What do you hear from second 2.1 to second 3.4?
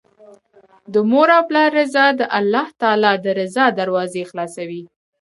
د الله تعالی د